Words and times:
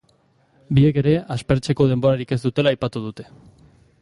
Biek 0.77 0.97
ere, 1.01 1.13
aspertzeko 1.37 1.87
denborarik 1.93 2.35
ez 2.37 2.41
dutela 2.49 2.75
aipatu 2.77 3.05
dute. 3.09 3.29